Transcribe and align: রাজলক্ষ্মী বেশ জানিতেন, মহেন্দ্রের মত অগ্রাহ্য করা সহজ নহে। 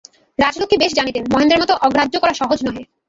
রাজলক্ষ্মী 0.39 0.77
বেশ 0.79 0.91
জানিতেন, 0.95 1.23
মহেন্দ্রের 1.31 1.61
মত 1.61 1.71
অগ্রাহ্য 1.85 2.15
করা 2.19 2.33
সহজ 2.33 2.59
নহে। 2.65 2.83